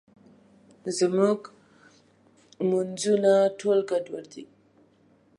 [0.97, 1.39] زموږ
[2.69, 4.45] مونځونه ټول ګډوډ دي.